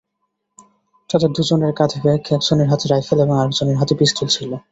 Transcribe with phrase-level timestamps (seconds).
[1.09, 4.51] তাঁদের দুজনের কাঁধে ব্যাগ, একজনের হাতে রাইফেল এবং আরেকজনের হাতে পিস্তল ছিল।